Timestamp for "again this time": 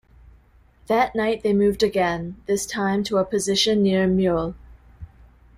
1.83-3.03